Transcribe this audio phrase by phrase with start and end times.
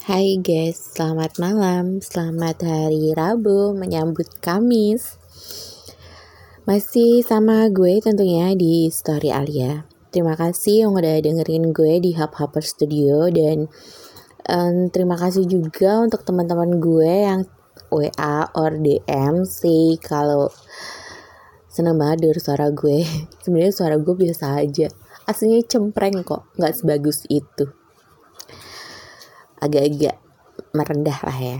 [0.00, 5.20] Hai guys, selamat malam, selamat hari Rabu menyambut Kamis.
[6.64, 9.84] Masih sama gue tentunya di Story Alia.
[10.08, 13.68] Terima kasih yang udah dengerin gue di Hub Hopper Studio dan
[14.48, 17.44] um, terima kasih juga untuk teman-teman gue yang
[17.92, 20.48] WA or DM sih kalau
[21.68, 23.04] seneng banget denger suara gue.
[23.44, 24.88] Sebenarnya suara gue biasa aja.
[25.28, 27.68] Aslinya cempreng kok, nggak sebagus itu
[29.60, 30.16] agak-agak
[30.72, 31.58] merendah lah ya.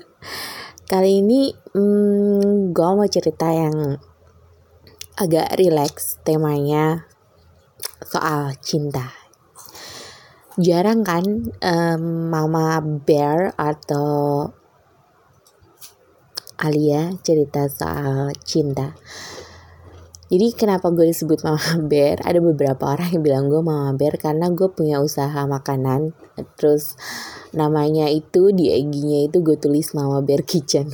[0.90, 3.98] Kali ini hmm, gue mau cerita yang
[5.20, 7.06] agak rileks temanya
[8.02, 9.12] soal cinta.
[10.58, 11.24] Jarang kan
[11.62, 14.50] um, Mama Bear atau
[16.60, 18.92] Alia cerita soal cinta.
[20.30, 22.22] Jadi kenapa gue disebut Mama Bear?
[22.22, 26.14] Ada beberapa orang yang bilang gue Mama Bear karena gue punya usaha makanan.
[26.54, 26.94] Terus
[27.50, 30.86] namanya itu di IG-nya itu gue tulis Mama Bear Kitchen.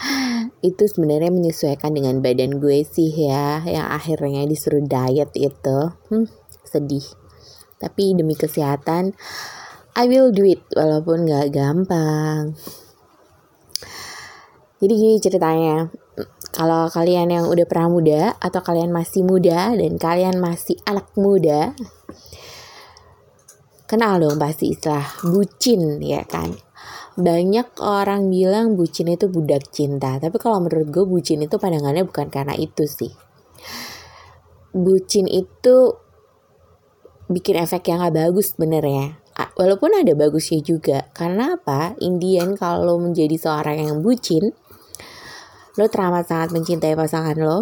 [0.68, 3.64] itu sebenarnya menyesuaikan dengan badan gue sih ya.
[3.64, 5.78] Yang akhirnya disuruh diet itu.
[6.12, 6.28] Hmm,
[6.68, 7.08] sedih.
[7.80, 9.16] Tapi demi kesehatan,
[9.96, 12.52] I will do it walaupun gak gampang.
[14.76, 15.88] Jadi gini ceritanya,
[16.56, 21.76] kalau kalian yang udah pernah muda atau kalian masih muda dan kalian masih anak muda,
[23.84, 26.56] kenal dong pasti istilah bucin ya kan.
[27.16, 32.28] Banyak orang bilang bucin itu budak cinta, tapi kalau menurut gue bucin itu pandangannya bukan
[32.28, 33.12] karena itu sih.
[34.76, 35.96] Bucin itu
[37.32, 39.06] bikin efek yang gak bagus bener ya.
[39.56, 41.96] Walaupun ada bagusnya juga, karena apa?
[42.04, 44.52] Indian kalau menjadi seorang yang bucin,
[45.76, 47.58] lo teramat sangat mencintai pasangan lo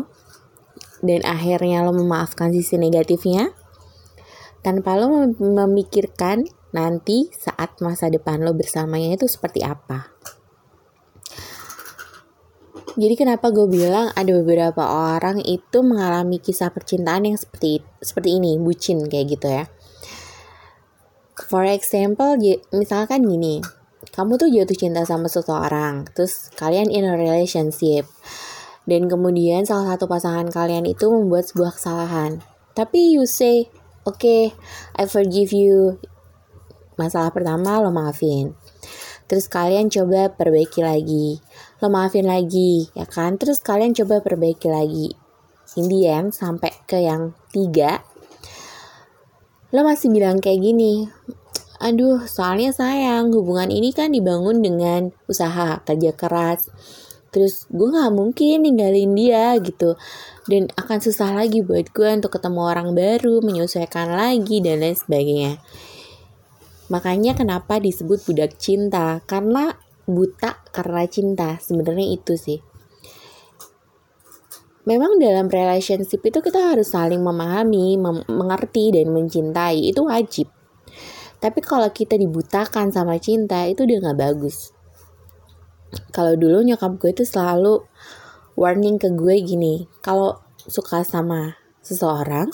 [1.04, 3.50] dan akhirnya lo memaafkan sisi negatifnya
[4.64, 10.10] tanpa lo memikirkan nanti saat masa depan lo bersamanya itu seperti apa.
[12.94, 18.54] Jadi kenapa gue bilang ada beberapa orang itu mengalami kisah percintaan yang seperti seperti ini,
[18.54, 19.64] bucin kayak gitu ya.
[21.34, 22.38] For example,
[22.70, 23.58] misalkan gini,
[24.12, 28.04] kamu tuh jatuh cinta sama seseorang, terus kalian in a relationship,
[28.84, 32.44] dan kemudian salah satu pasangan kalian itu membuat sebuah kesalahan.
[32.74, 33.70] Tapi you say,
[34.04, 34.52] oke, okay,
[34.98, 36.02] I forgive you.
[37.00, 38.58] Masalah pertama lo maafin.
[39.24, 41.40] Terus kalian coba perbaiki lagi.
[41.80, 43.40] Lo maafin lagi, ya kan?
[43.40, 45.08] Terus kalian coba perbaiki lagi.
[45.74, 48.04] In the sampai ke yang tiga,
[49.74, 51.10] lo masih bilang kayak gini,
[51.84, 56.72] aduh soalnya sayang hubungan ini kan dibangun dengan usaha kerja keras.
[57.28, 60.00] Terus gue nggak mungkin ninggalin dia gitu.
[60.48, 65.52] Dan akan susah lagi buat gue untuk ketemu orang baru menyesuaikan lagi dan lain sebagainya.
[66.88, 69.20] Makanya kenapa disebut budak cinta?
[69.28, 69.76] Karena
[70.08, 72.64] buta karena cinta sebenarnya itu sih.
[74.84, 77.96] Memang dalam relationship itu kita harus saling memahami,
[78.28, 79.80] mengerti dan mencintai.
[79.80, 80.52] Itu wajib.
[81.44, 84.72] Tapi kalau kita dibutakan sama cinta itu udah gak bagus.
[86.08, 87.84] Kalau dulu nyokap gue itu selalu
[88.56, 92.48] warning ke gue gini, kalau suka sama seseorang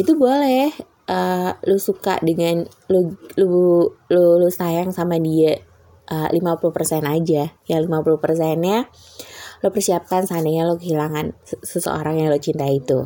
[0.00, 0.72] itu boleh
[1.12, 5.60] uh, lu suka dengan lu lu lu, lu sayang sama dia
[6.08, 7.52] uh, 50% aja.
[7.68, 8.88] Ya 50 persennya
[9.60, 13.04] lo persiapkan seandainya lo kehilangan seseorang yang lo cinta itu.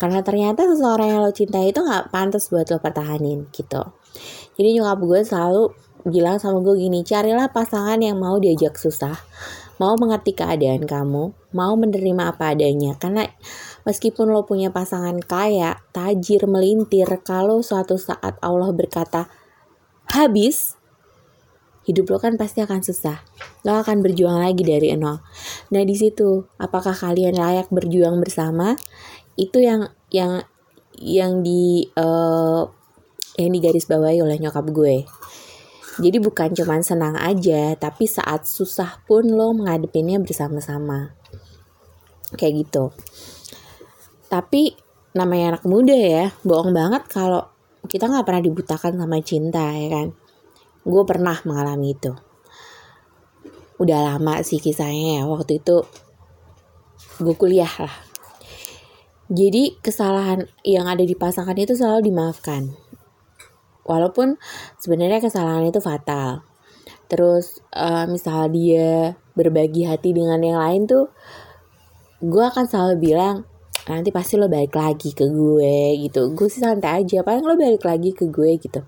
[0.00, 3.97] Karena ternyata seseorang yang lo cinta itu gak pantas buat lo pertahanin gitu.
[4.58, 5.64] Jadi nyokap gue selalu
[6.06, 9.18] bilang sama gue gini, carilah pasangan yang mau diajak susah,
[9.82, 12.96] mau mengerti keadaan kamu, mau menerima apa adanya.
[12.96, 13.26] Karena
[13.84, 19.26] meskipun lo punya pasangan kaya, tajir, melintir, kalau suatu saat Allah berkata,
[20.08, 20.78] habis,
[21.88, 23.24] hidup lo kan pasti akan susah.
[23.64, 25.24] Lo akan berjuang lagi dari nol.
[25.72, 28.76] Nah di situ, apakah kalian layak berjuang bersama?
[29.40, 30.44] Itu yang yang
[30.98, 32.77] yang di uh,
[33.38, 35.06] yang digaris bawahi oleh nyokap gue.
[35.98, 41.14] Jadi bukan cuma senang aja, tapi saat susah pun lo menghadapinya bersama-sama.
[42.34, 42.84] Kayak gitu.
[44.26, 44.74] Tapi
[45.14, 47.46] namanya anak muda ya, bohong banget kalau
[47.86, 50.08] kita nggak pernah dibutakan sama cinta ya kan.
[50.82, 52.14] Gue pernah mengalami itu.
[53.78, 55.86] Udah lama sih kisahnya ya, waktu itu
[57.22, 57.94] gue kuliah lah.
[59.30, 62.87] Jadi kesalahan yang ada di pasangan itu selalu dimaafkan
[63.88, 64.36] walaupun
[64.76, 66.44] sebenarnya kesalahan itu fatal.
[67.08, 71.08] Terus uh, misal dia berbagi hati dengan yang lain tuh
[72.20, 73.48] gue akan selalu bilang
[73.88, 76.36] nanti pasti lo balik lagi ke gue gitu.
[76.36, 78.84] Gue sih santai aja paling lo balik lagi ke gue gitu.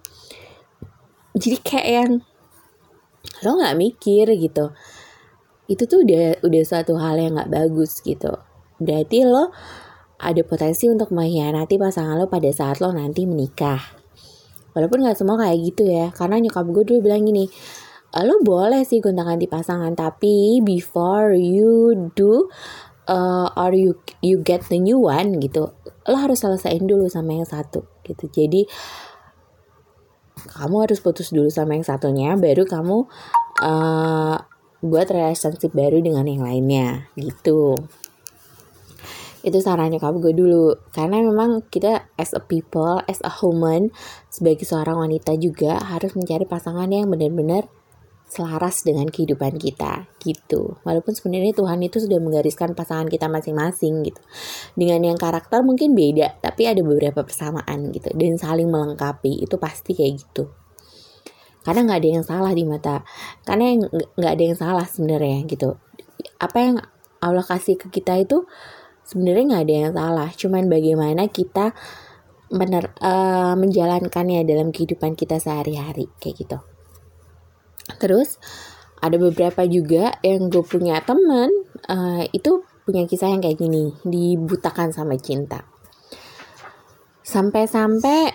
[1.41, 2.13] Jadi kayak yang
[3.41, 4.77] lo nggak mikir gitu.
[5.65, 8.37] Itu tuh udah udah suatu hal yang nggak bagus gitu.
[8.77, 9.49] Berarti lo
[10.21, 14.00] ada potensi untuk mengkhianati pasangan lo pada saat lo nanti menikah
[14.73, 17.47] walaupun nggak semua kayak gitu ya karena nyokap gue dulu bilang gini
[18.11, 22.51] lo boleh sih gonta ganti pasangan tapi before you do
[23.07, 25.75] uh, or you you get the new one gitu.
[26.07, 28.31] Lo harus selesaiin dulu sama yang satu gitu.
[28.31, 28.67] Jadi
[30.41, 33.05] kamu harus putus dulu sama yang satunya baru kamu
[33.61, 34.37] uh,
[34.81, 37.77] buat relationship baru dengan yang lainnya gitu
[39.41, 43.89] itu sarannya kamu gue dulu karena memang kita as a people as a human
[44.29, 47.69] sebagai seorang wanita juga harus mencari pasangan yang benar-benar
[48.31, 50.79] selaras dengan kehidupan kita gitu.
[50.87, 54.23] Walaupun sebenarnya Tuhan itu sudah menggariskan pasangan kita masing-masing gitu.
[54.79, 59.99] Dengan yang karakter mungkin beda, tapi ada beberapa persamaan gitu dan saling melengkapi itu pasti
[59.99, 60.47] kayak gitu.
[61.67, 63.03] Karena nggak ada yang salah di mata,
[63.45, 65.77] karena nggak ada yang salah sebenarnya gitu.
[66.39, 66.77] Apa yang
[67.21, 68.47] Allah kasih ke kita itu
[69.11, 71.75] sebenarnya nggak ada yang salah, cuman bagaimana kita
[72.51, 76.59] benar uh, menjalankannya dalam kehidupan kita sehari-hari kayak gitu.
[77.99, 78.39] Terus
[79.03, 81.51] ada beberapa juga yang gue punya temen
[81.91, 85.67] uh, itu punya kisah yang kayak gini dibutakan sama cinta.
[87.27, 88.31] Sampai-sampai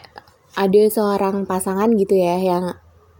[0.56, 2.66] ada seorang pasangan gitu ya yang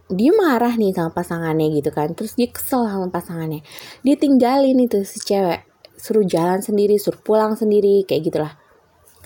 [0.06, 3.60] dia marah nih sama pasangannya gitu kan terus dia kesel sama pasangannya
[4.06, 8.54] dia tinggalin itu si cewek suruh jalan sendiri suruh pulang sendiri kayak gitulah.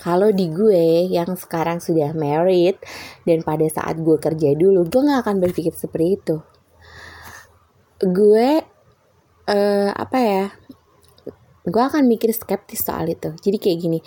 [0.01, 2.73] Kalau di gue yang sekarang sudah married
[3.21, 6.35] dan pada saat gue kerja dulu gue gak akan berpikir seperti itu.
[8.01, 8.65] Gue
[9.45, 10.45] uh, apa ya
[11.61, 13.29] gue akan mikir skeptis soal itu.
[13.37, 13.99] Jadi kayak gini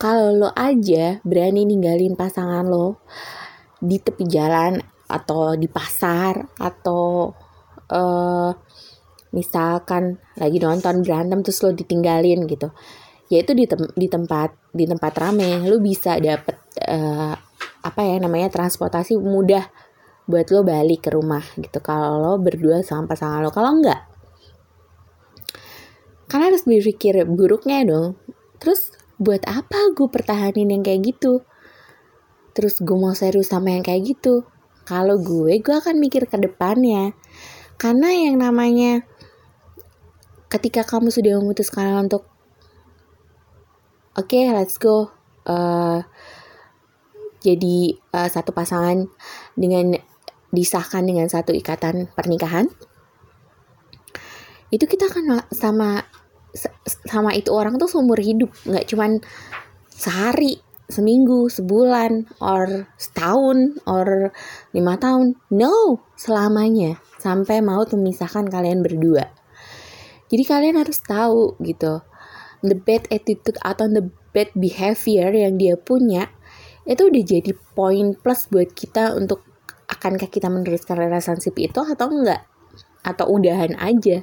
[0.00, 3.04] kalau lo aja berani ninggalin pasangan lo
[3.76, 4.80] di tepi jalan
[5.12, 7.28] atau di pasar atau
[7.92, 8.50] uh,
[9.32, 12.70] misalkan lagi nonton berantem terus lo ditinggalin gitu.
[13.32, 15.64] Ya itu di, tem di tempat di tempat rame.
[15.64, 17.34] Lo bisa dapet uh,
[17.82, 19.66] apa ya namanya transportasi mudah
[20.28, 21.80] buat lo balik ke rumah gitu.
[21.80, 23.50] Kalau lo berdua sama pasangan lo.
[23.50, 24.12] Kalau enggak
[26.32, 28.16] karena harus berpikir buruknya dong.
[28.56, 28.88] Terus
[29.20, 31.44] buat apa gue pertahanin yang kayak gitu?
[32.56, 34.48] Terus gue mau serius sama yang kayak gitu?
[34.88, 37.12] Kalau gue gue akan mikir ke depannya.
[37.76, 39.04] Karena yang namanya
[40.52, 42.28] ketika kamu sudah memutuskan untuk
[44.12, 45.08] oke okay, let's go
[45.48, 46.04] uh,
[47.40, 49.08] jadi uh, satu pasangan
[49.56, 49.96] dengan
[50.52, 52.68] disahkan dengan satu ikatan pernikahan
[54.72, 56.04] itu kita akan sama
[57.08, 58.48] sama itu orang tuh seumur hidup.
[58.64, 59.20] Nggak cuman
[59.92, 64.32] sehari seminggu sebulan or setahun or
[64.72, 65.36] lima tahun.
[65.52, 66.96] No selamanya.
[67.20, 69.41] Sampai mau memisahkan kalian berdua
[70.32, 72.00] jadi kalian harus tahu gitu
[72.64, 76.32] the bad attitude atau the bad behavior yang dia punya
[76.88, 79.44] itu udah jadi poin plus buat kita untuk
[79.86, 82.42] akankah kita meneruskan relationship itu atau enggak
[83.02, 84.22] atau udahan aja.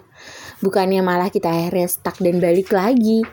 [0.63, 3.23] Bukannya malah kita akhirnya stuck dan balik lagi.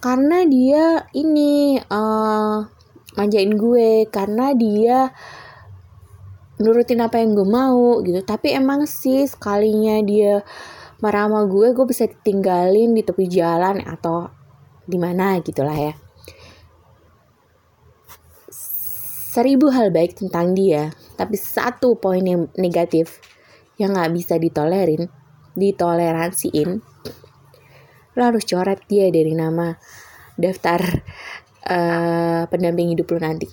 [0.00, 2.64] Karena dia ini uh,
[3.16, 5.12] manjain gue karena dia
[6.56, 8.24] nurutin apa yang gue mau gitu.
[8.24, 10.40] Tapi emang sih sekalinya dia
[11.04, 14.32] marah sama gue gue bisa ditinggalin di tepi jalan atau
[14.86, 15.94] di mana gitulah ya
[19.36, 20.88] seribu hal baik tentang dia,
[21.20, 23.20] tapi satu poin yang negatif
[23.76, 25.12] yang nggak bisa ditolerin,
[25.52, 26.80] ditoleransiin,
[28.16, 29.76] lo harus coret dia dari nama
[30.40, 30.80] daftar
[31.68, 33.44] uh, pendamping hidup lo nanti.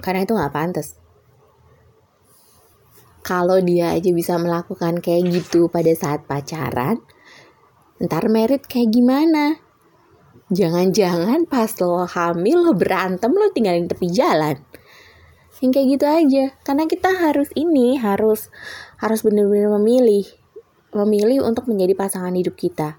[0.00, 0.96] Karena itu nggak pantas.
[3.22, 7.02] Kalau dia aja bisa melakukan kayak gitu pada saat pacaran,
[7.98, 9.58] ntar merit kayak gimana?
[10.48, 14.56] Jangan-jangan pas lo hamil lo berantem lo tinggalin tepi jalan.
[15.60, 16.44] Yang kayak gitu aja.
[16.64, 18.48] Karena kita harus ini harus
[18.96, 20.24] harus benar-benar memilih
[20.96, 22.96] memilih untuk menjadi pasangan hidup kita.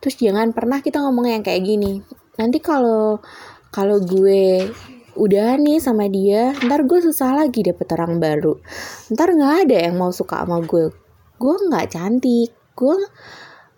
[0.00, 2.00] Terus jangan pernah kita ngomong yang kayak gini.
[2.40, 3.20] Nanti kalau
[3.68, 4.70] kalau gue
[5.18, 8.54] udah nih sama dia, ntar gue susah lagi dapet orang baru.
[9.10, 10.94] Ntar nggak ada yang mau suka sama gue.
[11.42, 12.96] Gue nggak cantik, gue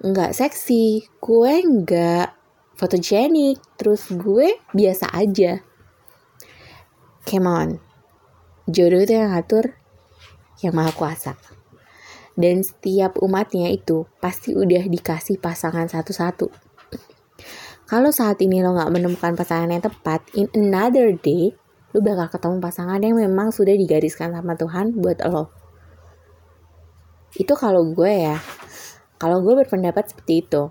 [0.04, 2.40] nggak seksi, gue nggak
[2.80, 5.60] fotogenik terus gue biasa aja
[7.28, 7.68] come on
[8.64, 9.76] jodoh itu yang ngatur
[10.64, 11.36] yang maha kuasa
[12.40, 16.48] dan setiap umatnya itu pasti udah dikasih pasangan satu-satu
[17.90, 21.50] kalau saat ini lo nggak menemukan pasangan yang tepat in another day
[21.90, 25.50] lo bakal ketemu pasangan yang memang sudah digariskan sama Tuhan buat lo
[27.34, 28.38] Itu kalau gue ya.
[29.18, 30.62] Kalau gue berpendapat seperti itu.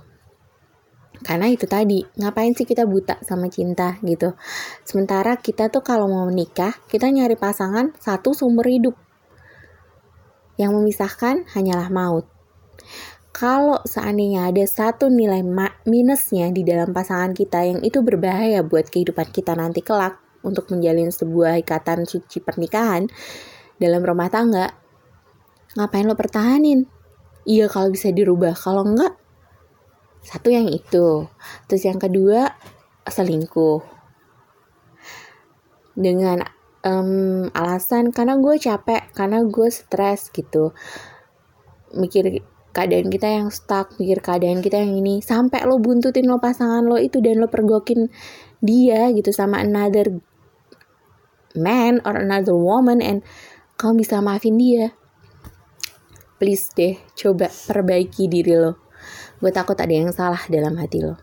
[1.24, 4.36] Karena itu tadi, ngapain sih kita buta sama cinta gitu.
[4.84, 8.96] Sementara kita tuh kalau mau menikah, kita nyari pasangan satu sumber hidup.
[10.60, 12.38] Yang memisahkan hanyalah maut.
[13.39, 15.39] Kalau seandainya ada satu nilai
[15.88, 21.08] minusnya di dalam pasangan kita yang itu berbahaya buat kehidupan kita nanti kelak untuk menjalin
[21.08, 23.08] sebuah ikatan suci pernikahan
[23.79, 24.75] dalam rumah tangga,
[25.79, 26.84] ngapain lo pertahanin?
[27.48, 29.15] Iya kalau bisa dirubah, kalau enggak
[30.19, 31.31] satu yang itu.
[31.72, 32.60] Terus yang kedua,
[33.08, 33.79] selingkuh.
[35.96, 36.43] Dengan
[36.84, 40.75] um, alasan karena gue capek, karena gue stres gitu.
[41.96, 45.22] Mikir keadaan kita yang stuck, mikir keadaan kita yang ini.
[45.22, 48.10] Sampai lo buntutin lo pasangan lo itu dan lo pergokin
[48.60, 50.20] dia gitu sama another
[51.58, 53.26] man or another woman and
[53.80, 54.94] kamu bisa maafin dia.
[56.40, 58.90] Please deh, coba perbaiki diri lo
[59.40, 61.16] gue takut ada yang salah dalam hati lo.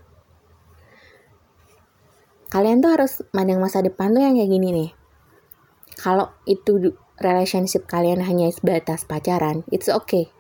[2.49, 4.91] Kalian tuh harus mandang masa depan tuh yang kayak gini nih.
[5.97, 10.33] Kalau itu relationship kalian hanya sebatas pacaran, it's okay.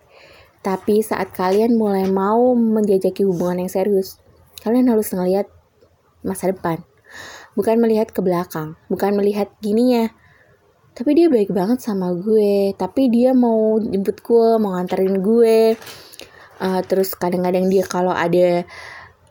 [0.66, 4.18] Tapi saat kalian mulai mau menjajaki hubungan yang serius,
[4.66, 5.46] kalian harus ngelihat
[6.26, 6.82] masa depan.
[7.54, 10.06] Bukan melihat ke belakang, bukan melihat gini ya.
[10.98, 15.78] Tapi dia baik banget sama gue, tapi dia mau jemput gue, mau nganterin gue,
[16.60, 18.66] uh, terus kadang-kadang dia kalau ada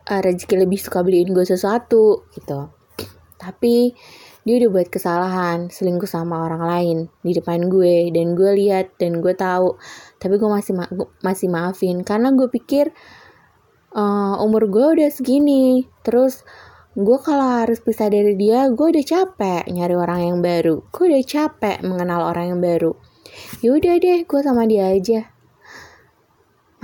[0.09, 2.69] uh, rezeki lebih suka beliin gue sesuatu gitu
[3.35, 3.93] tapi
[4.45, 9.17] dia udah buat kesalahan selingkuh sama orang lain di depan gue dan gue lihat dan
[9.17, 9.73] gue tahu.
[10.21, 10.85] Tapi gue masih ma
[11.25, 12.93] masih maafin karena gue pikir
[13.97, 15.89] uh, umur gue udah segini.
[16.05, 16.45] Terus
[16.93, 20.85] gue kalau harus pisah dari dia gue udah capek nyari orang yang baru.
[20.93, 22.93] Gue udah capek mengenal orang yang baru.
[23.65, 25.25] Yaudah deh gue sama dia aja.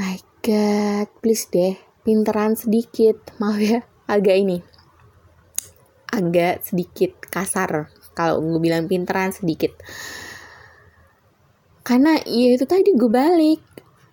[0.01, 3.21] My God, please deh, pinteran sedikit.
[3.37, 4.70] Maaf ya, agak ini.
[6.21, 7.89] Agak sedikit kasar.
[8.13, 9.73] Kalau gue bilang pinteran sedikit.
[11.81, 13.61] Karena ya itu tadi gue balik.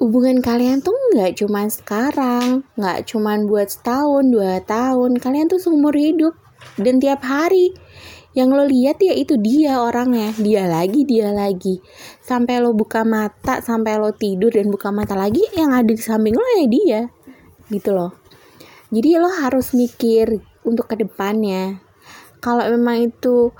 [0.00, 5.20] Hubungan kalian tuh nggak cuma sekarang, nggak cuma buat setahun, dua tahun.
[5.20, 6.32] Kalian tuh seumur hidup.
[6.80, 7.74] Dan tiap hari
[8.32, 10.30] yang lo lihat ya itu dia orangnya.
[10.38, 11.82] Dia lagi dia lagi.
[12.22, 16.38] Sampai lo buka mata sampai lo tidur dan buka mata lagi yang ada di samping
[16.38, 17.00] lo ya dia.
[17.66, 18.14] Gitu loh.
[18.94, 21.87] Jadi lo harus mikir untuk ke depannya
[22.38, 23.52] kalau memang itu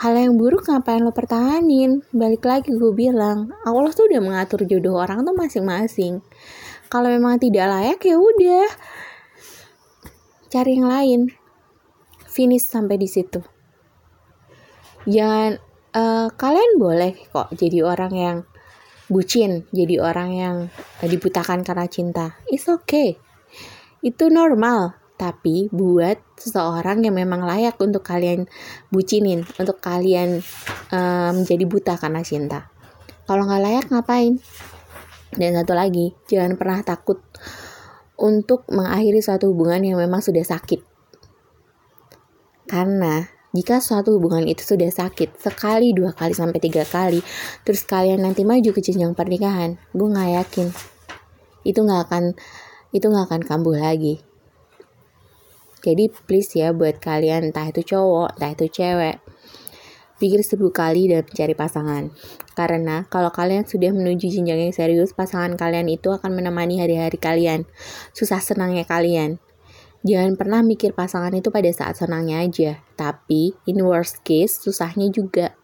[0.00, 4.96] hal yang buruk ngapain lo pertahanin balik lagi gue bilang Allah tuh udah mengatur jodoh
[4.96, 6.24] orang tuh masing-masing
[6.88, 8.68] kalau memang tidak layak ya udah
[10.48, 11.20] cari yang lain
[12.30, 13.44] finish sampai di situ
[15.04, 15.60] jangan
[15.92, 18.38] uh, kalian boleh kok jadi orang yang
[19.10, 20.56] bucin, jadi orang yang
[21.02, 22.38] dibutakan karena cinta.
[22.46, 23.18] It's okay.
[24.00, 24.99] Itu normal.
[25.20, 28.48] Tapi buat seseorang yang memang layak untuk kalian
[28.88, 30.40] bucinin, untuk kalian
[31.36, 32.72] menjadi buta karena cinta.
[33.28, 34.40] Kalau nggak layak ngapain?
[35.36, 37.20] Dan satu lagi, jangan pernah takut
[38.16, 40.80] untuk mengakhiri suatu hubungan yang memang sudah sakit.
[42.64, 47.20] Karena jika suatu hubungan itu sudah sakit sekali, dua kali, sampai tiga kali,
[47.62, 50.68] terus kalian nanti maju ke jenjang pernikahan, gue nggak yakin
[51.60, 52.24] itu nggak akan
[52.96, 54.24] itu nggak akan kambuh lagi.
[55.80, 59.16] Jadi please ya buat kalian entah itu cowok, entah itu cewek,
[60.20, 62.12] pikir seribu kali dan mencari pasangan.
[62.52, 67.64] Karena kalau kalian sudah menuju jenjang yang serius, pasangan kalian itu akan menemani hari-hari kalian,
[68.12, 69.40] susah senangnya kalian.
[70.00, 75.59] Jangan pernah mikir pasangan itu pada saat senangnya aja, tapi in worst case susahnya juga.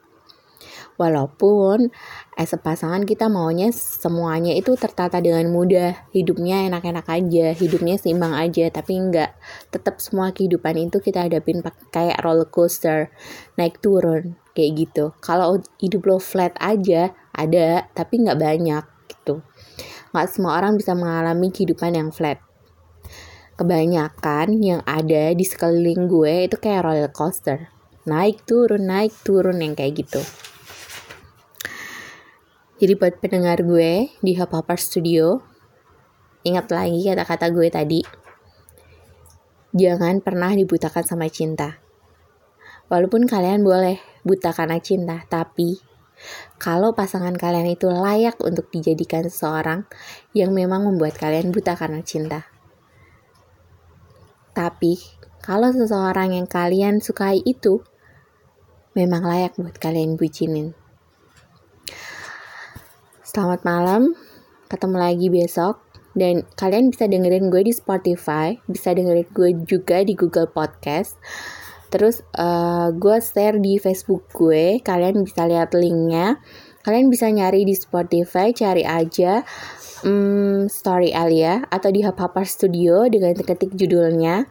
[0.94, 1.90] Walaupun
[2.38, 8.32] as a pasangan kita maunya semuanya itu tertata dengan mudah, hidupnya enak-enak aja, hidupnya seimbang
[8.32, 9.34] aja, tapi enggak.
[9.74, 13.12] Tetap semua kehidupan itu kita hadapin kayak roller coaster,
[13.60, 15.12] naik turun, kayak gitu.
[15.18, 19.42] Kalau hidup lo flat aja, ada, tapi nggak banyak gitu.
[20.14, 22.40] Nggak semua orang bisa mengalami kehidupan yang flat
[23.56, 27.72] kebanyakan yang ada di sekeliling gue itu kayak roller coaster
[28.04, 30.20] naik turun naik turun yang kayak gitu
[32.76, 35.40] jadi buat pendengar gue di Hop Hopper Studio
[36.44, 38.00] ingat lagi kata-kata gue tadi.
[39.72, 41.80] Jangan pernah dibutakan sama cinta.
[42.92, 45.80] Walaupun kalian boleh buta karena cinta tapi
[46.56, 49.84] kalau pasangan kalian itu layak untuk dijadikan seseorang
[50.32, 52.48] yang memang membuat kalian buta karena cinta.
[54.56, 54.96] Tapi,
[55.44, 57.84] kalau seseorang yang kalian sukai itu
[58.96, 60.85] memang layak buat kalian bucinin.
[63.36, 64.16] Selamat malam.
[64.72, 65.84] ketemu lagi besok
[66.16, 71.20] dan kalian bisa dengerin gue di Spotify, bisa dengerin gue juga di Google Podcast.
[71.92, 76.40] Terus uh, gue share di Facebook gue, kalian bisa lihat linknya.
[76.80, 79.44] Kalian bisa nyari di Spotify, cari aja
[80.00, 84.48] um, Story Alia atau di Hub Studio dengan ketik judulnya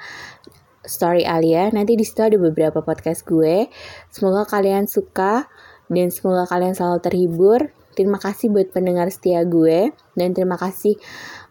[0.85, 1.73] Story Alia.
[1.73, 3.65] Nanti di situ ada beberapa podcast gue.
[4.13, 5.49] Semoga kalian suka
[5.89, 7.73] dan semoga kalian selalu terhibur.
[7.95, 10.99] Terima kasih buat pendengar setia gue dan terima kasih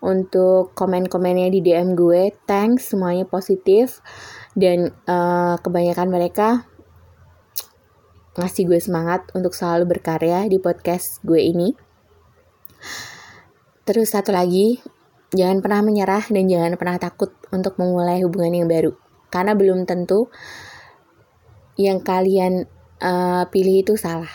[0.05, 2.37] untuk komen-komennya di DM gue.
[2.45, 4.05] Thanks semuanya positif
[4.53, 6.69] dan uh, kebanyakan mereka
[8.37, 11.73] ngasih gue semangat untuk selalu berkarya di podcast gue ini.
[13.89, 14.85] Terus satu lagi,
[15.33, 18.93] jangan pernah menyerah dan jangan pernah takut untuk memulai hubungan yang baru.
[19.33, 20.29] Karena belum tentu
[21.81, 22.69] yang kalian
[23.01, 24.31] uh, pilih itu salah.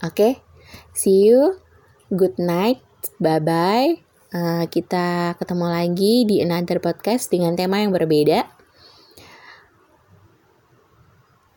[0.00, 0.14] Oke?
[0.14, 0.32] Okay?
[0.92, 1.58] See you.
[2.10, 2.82] Good night.
[3.22, 3.90] Bye bye.
[4.30, 8.46] Uh, kita ketemu lagi di another podcast dengan tema yang berbeda.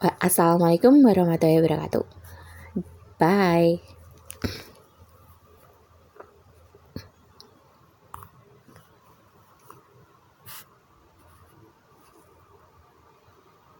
[0.03, 2.05] Assalamualaikum warahmatullahi wabarakatuh.
[3.21, 3.92] Bye.